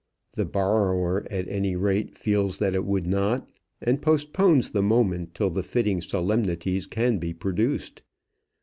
[0.33, 3.47] The borrower, at any rate, feels that it would not,
[3.79, 8.01] and postpones the moment till the fitting solemnities can be produced.